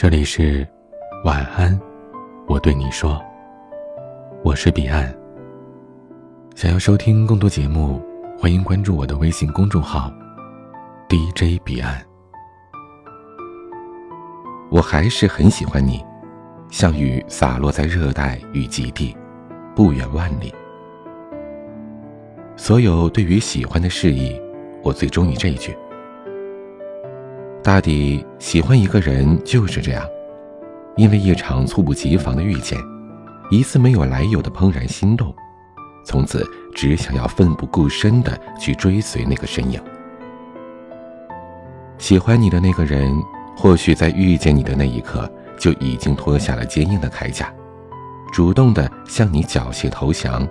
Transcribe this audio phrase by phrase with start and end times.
[0.00, 0.64] 这里是
[1.24, 1.76] 晚安，
[2.46, 3.20] 我对你说，
[4.44, 5.12] 我是彼岸。
[6.54, 8.00] 想要收听更多节目，
[8.38, 10.08] 欢迎关注我的微信公众号
[11.08, 12.00] DJ 彼岸。
[14.70, 16.00] 我还是很喜欢你，
[16.70, 19.16] 像雨洒落在热带与极地，
[19.74, 20.54] 不远万里。
[22.56, 24.40] 所有对于喜欢的示意，
[24.80, 25.76] 我最中意这一句。
[27.62, 30.02] 大抵喜欢一个人就是这样，
[30.96, 32.78] 因为一场猝不及防的遇见，
[33.50, 35.34] 一次没有来由的怦然心动，
[36.04, 39.80] 从此只想要奋不顾身的去追随那个身影。
[41.98, 43.12] 喜欢你的那个人，
[43.56, 47.52] 或许在遇见你的那一刻就已经脱下了坚硬的铠甲，
[48.32, 50.48] 主动的向你缴械投降，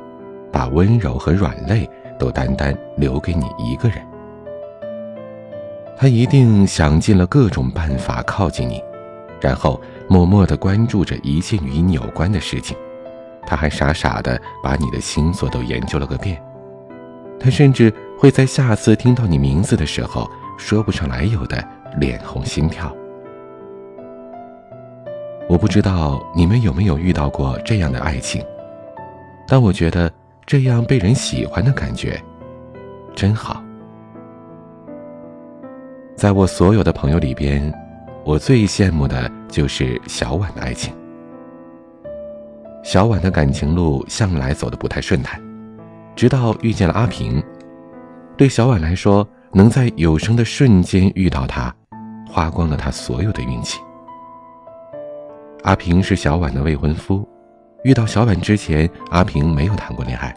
[0.52, 4.05] 把温柔和软肋都单单留给你一个人。
[5.99, 8.80] 他一定想尽了各种办法靠近你，
[9.41, 12.77] 然后默默地关注着一切与你有关的事情。
[13.47, 16.39] 他还傻傻地把你的星座都研究了个遍。
[17.39, 21.63] 他甚至会在下次听到你名字的时候，说不上来由的
[22.00, 22.95] 脸红心跳。
[25.50, 28.44] 我不知道你们有没有遇到过这样的爱情，
[29.47, 30.11] 但我觉得
[30.45, 32.22] 这样被人喜欢的感觉，
[33.16, 33.63] 真好。
[36.17, 37.71] 在我所有的朋友里边，
[38.25, 40.91] 我最羡慕的就是小婉的爱情。
[42.83, 45.39] 小婉的感情路向来走得不太顺坦，
[46.15, 47.39] 直到遇见了阿平。
[48.35, 51.71] 对小婉来说，能在有生的瞬间遇到他，
[52.27, 53.79] 花光了他所有的运气。
[55.65, 57.29] 阿平是小婉的未婚夫，
[57.83, 60.35] 遇到小婉之前，阿平没有谈过恋爱，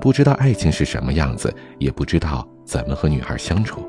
[0.00, 3.84] 不知道爱情是什么样子，也不知道怎么和女孩相处。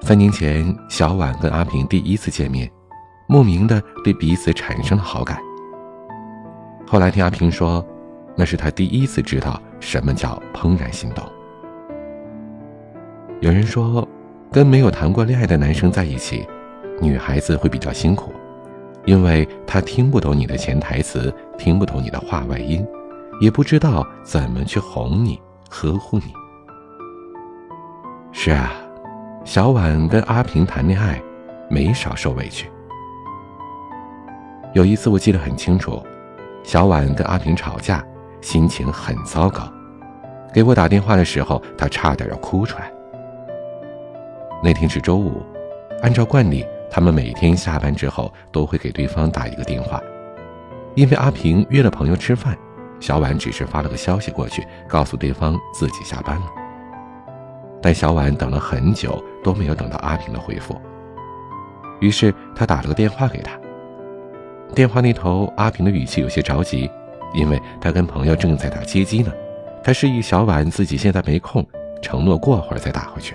[0.00, 2.70] 三年前，小婉跟阿平第一次见面，
[3.26, 5.38] 莫名的对彼此产生了好感。
[6.86, 7.84] 后来听阿平说，
[8.34, 11.24] 那是他第一次知道什么叫怦然心动。
[13.40, 14.06] 有人说，
[14.50, 16.46] 跟没有谈过恋爱的男生在一起，
[17.02, 18.32] 女孩子会比较辛苦，
[19.04, 22.86] 因为他听不懂你的潜台词，听不懂你的话外音，
[23.40, 26.32] 也不知道怎么去哄你、呵护你。
[28.32, 28.72] 是啊。
[29.48, 31.18] 小婉跟阿平谈恋爱，
[31.70, 32.70] 没少受委屈。
[34.74, 36.04] 有一次我记得很清楚，
[36.62, 38.04] 小婉跟阿平吵架，
[38.42, 39.62] 心情很糟糕，
[40.52, 42.92] 给我打电话的时候，她差点要哭出来。
[44.62, 45.42] 那天是周五，
[46.02, 49.98] 按照惯例，他们每天下班之后都会给对方打一个电话，
[50.94, 52.54] 因为阿平约了朋友吃饭，
[53.00, 56.46] 小婉只是发了个消息过去，告诉对方自己下班了。
[57.80, 60.76] 但小婉等了很久都没有等到阿平的回复，
[62.00, 63.52] 于是她打了个电话给他。
[64.74, 66.90] 电话那头，阿平的语气有些着急，
[67.34, 69.32] 因为他跟朋友正在打街机呢。
[69.82, 71.66] 他示意小婉自己现在没空，
[72.02, 73.34] 承诺过会儿再打回去。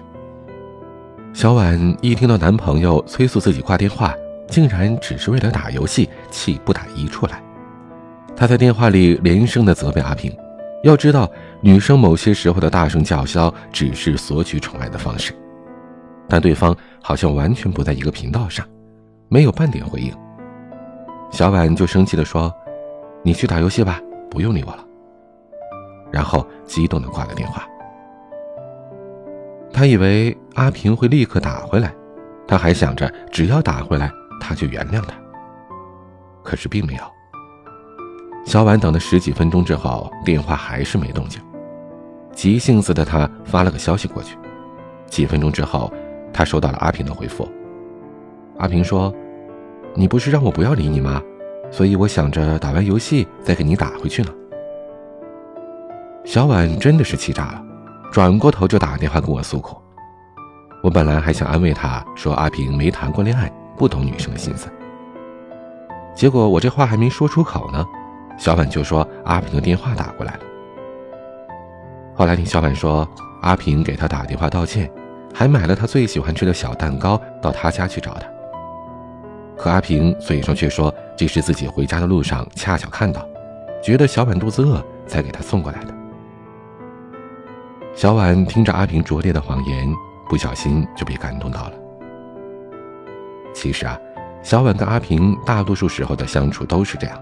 [1.34, 4.14] 小婉一听到男朋友催促自己挂电话，
[4.48, 7.42] 竟然只是为了打游戏，气不打一处来。
[8.36, 10.31] 她在电话里连声的责备阿平。
[10.84, 11.30] 要知道，
[11.62, 15.34] 女生某些时候的大声叫嚣只是索取宠爱的方式，
[16.28, 18.68] 但对方好像完全不在一个频道上，
[19.30, 20.14] 没有半点回应。
[21.32, 22.54] 小婉就生气地说
[23.24, 24.00] ：“你去打游戏吧，
[24.30, 24.86] 不用理我了。”
[26.12, 27.66] 然后激动地挂了电话。
[29.72, 31.96] 他以为阿平会立刻打回来，
[32.46, 35.16] 他还想着只要打回来，他就原谅他。
[36.44, 37.04] 可是并没有。
[38.46, 41.42] 小婉等了十几分钟之后，电话还是没动静。
[42.34, 44.38] 急性子的他发了个消息过去。
[45.08, 45.92] 几分钟之后，
[46.34, 47.48] 他收到了阿平的回复。
[48.58, 49.14] 阿平说
[49.96, 51.22] ：“你不是让我不要理你吗？
[51.72, 54.30] 所以我想着打完游戏再给你打回去呢。”
[56.25, 57.64] 小婉真的是气炸了，
[58.12, 59.78] 转过头就打电话跟我诉苦。
[60.81, 64.68] 我本来还想安慰她说阿平没谈过恋爱，不懂女生的心思。
[66.16, 67.86] 结果我这话还没说出口呢。
[68.38, 70.39] 小婉就说：“阿平的电话打过来了。”
[72.15, 73.07] 后来听小婉说，
[73.41, 74.91] 阿平给他打电话道歉，
[75.33, 78.27] 还买了他最喜欢吃的小蛋糕到他家去找他。
[79.57, 83.27] 可阿平嘴上却说这是自己回家的路上恰巧看到，
[83.81, 85.94] 觉得小婉肚子饿才给他送过来的。
[87.95, 89.88] 小婉听着阿平拙劣的谎言，
[90.27, 91.74] 不小心就被感动到了。
[93.53, 93.97] 其实啊，
[94.41, 97.19] 小婉跟阿平大多数时候的相处都是这样。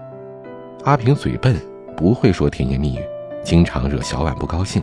[0.84, 1.54] 阿平嘴笨，
[1.96, 3.00] 不会说甜言蜜语，
[3.44, 4.82] 经常惹小婉不高兴。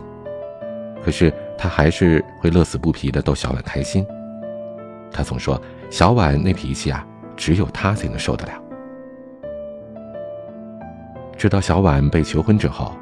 [1.04, 4.06] 可是他还是会乐此不疲地逗小婉开心。
[5.12, 5.60] 他总说
[5.90, 7.06] 小婉那脾气啊，
[7.36, 8.52] 只有他才能受得了。
[11.36, 12.94] 直到小婉被求婚之后，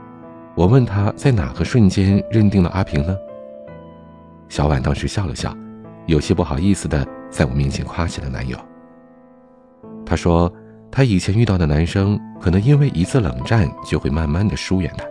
[0.56, 3.17] 我问他在哪个瞬间认定了阿平呢？
[4.49, 5.56] 小婉当时笑了笑，
[6.06, 8.59] 有些不好意思的在我面前夸起了男友。
[10.05, 10.53] 她说，
[10.90, 15.05] 她以前遇到的男生，可能因为一次冷战就会慢慢的疏远她，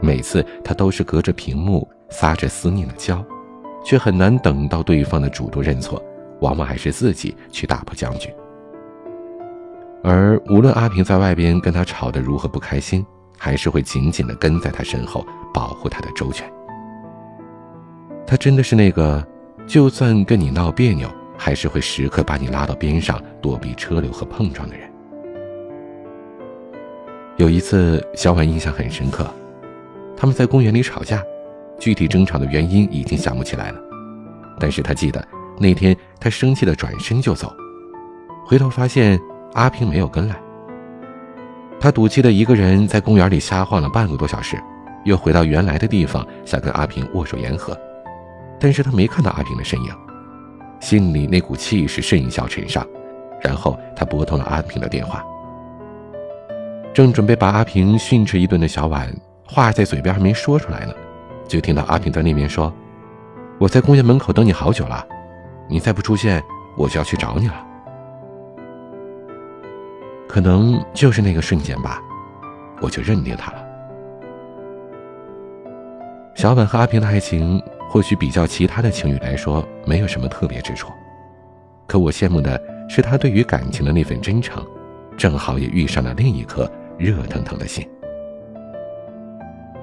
[0.00, 3.24] 每次她都是隔着屏幕撒着思念的娇，
[3.84, 6.02] 却很难等到对方的主动认错，
[6.40, 8.28] 往往还是自己去打破僵局。
[10.02, 13.06] 而无论阿平在外边跟他吵得如何不开心，
[13.38, 15.24] 还是会紧紧的跟在他身后
[15.54, 16.50] 保护他的周全。
[18.26, 19.24] 他真的是那个，
[19.66, 24.91] 就算跟你闹别扭，还是会时刻把你拉到边上躲避车流和碰撞的人。
[27.38, 29.26] 有一次，小婉印象很深刻，
[30.16, 31.22] 他们在公园里吵架，
[31.78, 33.80] 具体争吵的原因已经想不起来了，
[34.60, 35.26] 但是他记得
[35.58, 37.52] 那天他生气的转身就走，
[38.46, 39.18] 回头发现
[39.54, 40.36] 阿平没有跟来。
[41.80, 44.56] 他赌气的一个人在公园里瞎晃了半个多小时，
[45.04, 47.76] 又回到原来的地方，想跟阿平握手言和。
[48.60, 49.88] 但是他没看到阿平的身影，
[50.80, 52.86] 心里那股气势甚嚣尘上，
[53.40, 55.24] 然后他拨通了阿平的电话。
[56.92, 59.10] 正准备把阿平训斥一顿的小婉，
[59.46, 60.92] 话在嘴边还没说出来呢，
[61.48, 62.72] 就听到阿平在那边说
[63.58, 65.06] ：“我在公园门口等你好久了，
[65.68, 66.42] 你再不出现，
[66.76, 67.66] 我就要去找你了。”
[70.28, 72.02] 可能就是那个瞬间吧，
[72.80, 73.64] 我就认定他了。
[76.34, 77.62] 小婉和阿平的爱情。
[77.88, 80.90] 或许比较其他的情侣来说，没有什么特别之处，
[81.86, 84.66] 可我羡慕的是他对于感情的那份真诚，
[85.14, 86.66] 正好也遇上了另一颗
[87.02, 87.86] 热腾腾的心。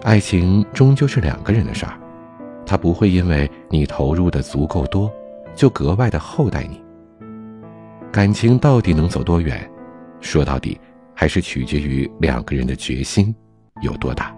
[0.04, 2.00] 爱情终究是两个人的事儿，
[2.66, 5.12] 他不会因为你投入的足够多，
[5.54, 6.82] 就格外的厚待你。
[8.12, 9.70] 感情到底能走多远，
[10.22, 10.80] 说到底，
[11.14, 13.36] 还是取决于两个人的决心
[13.82, 14.36] 有多大。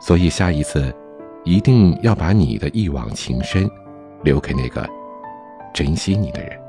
[0.00, 0.94] 所以下一次。
[1.44, 3.70] 一定要把你的一往情深
[4.22, 4.86] 留给那个
[5.72, 6.60] 珍惜你的人。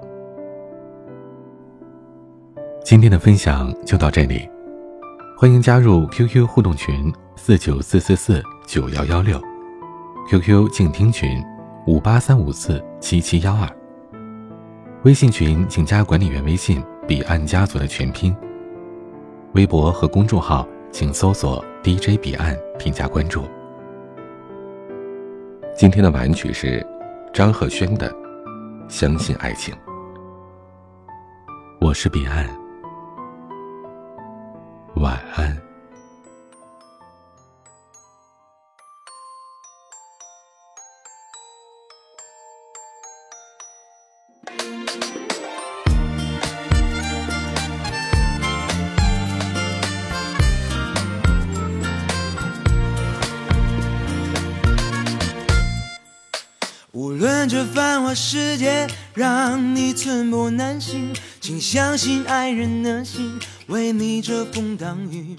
[2.84, 4.50] 今天的分享就到这里，
[5.38, 9.40] 欢迎加入 QQ 互动群四九四四四九幺幺六
[10.30, 11.44] ，QQ 静听群
[11.86, 13.70] 五八三五四七七幺二，
[15.04, 18.36] 微信群请加管理员微信彼岸家族的全拼，
[19.54, 23.44] 微博和公众号请搜索 DJ 彼岸添加关注。
[25.78, 26.86] 今天的晚曲是
[27.34, 28.10] 张赫宣的
[28.90, 29.76] 《相信爱情》。
[31.80, 32.46] 我是彼岸，
[34.96, 35.58] 晚安。
[56.92, 65.36] 无论这繁华世界让你寸步难行，请相信爱人的心为你遮风挡雨。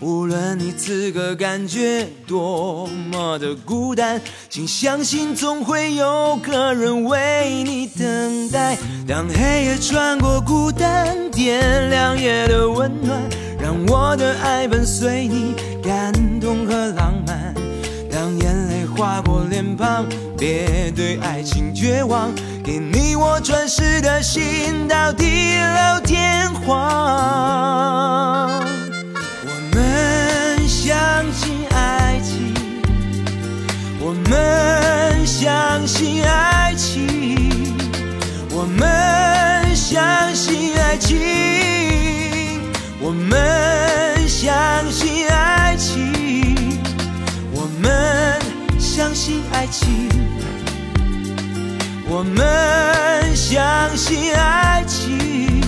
[0.00, 8.76] 无论你此刻感觉多么的孤单，请相信总会有个人为你等待。
[9.06, 13.20] 当黑夜穿过孤单，点亮夜的温暖，
[13.60, 17.54] 让我的爱伴随你感动和浪漫。
[18.10, 20.06] 当眼泪划过脸庞。
[20.36, 22.30] 别对爱情绝望，
[22.64, 28.50] 给你我转世的心到地老天荒。
[29.44, 30.96] 我们相
[31.30, 32.54] 信爱情，
[34.00, 37.76] 我们相信爱情，
[38.50, 42.62] 我们相信爱情，
[42.98, 46.80] 我们相信爱情，
[47.52, 48.40] 我们
[48.78, 50.23] 相信爱情。
[52.06, 55.62] 我们相信爱情，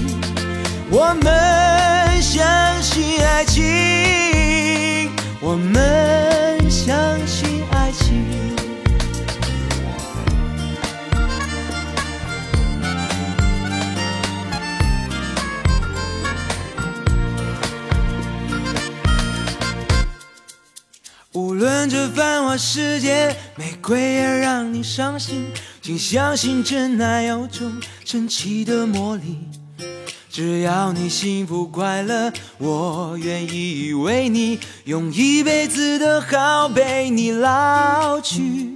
[0.90, 2.46] 我们相
[2.82, 6.94] 信爱情，我们相
[7.26, 8.24] 信爱情。
[21.32, 25.50] 无论这繁华世界，玫瑰也让你伤心。
[25.86, 27.72] 请相信真爱有种
[28.04, 29.38] 神奇的魔力，
[30.28, 38.68] 只要你幸福快乐，我愿意为你用一辈子的好陪你老去。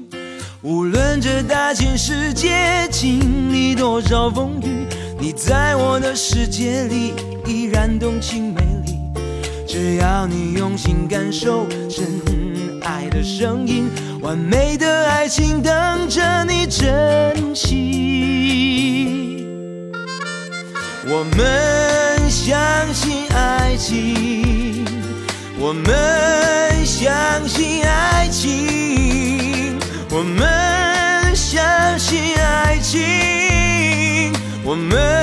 [0.63, 4.87] 无论这大千世界经历多少风雨，
[5.19, 7.13] 你在我的世界里
[7.45, 8.95] 依然动情美丽。
[9.67, 12.07] 只要你用心感受真
[12.83, 13.90] 爱的声音，
[14.31, 19.45] 完美的爱情等着你珍惜。
[21.05, 22.57] 我们相
[22.95, 24.85] 信爱情，
[25.59, 27.13] 我们相
[27.49, 29.77] 信爱情，
[30.11, 34.33] 我们相信爱情，
[34.63, 35.20] 我们。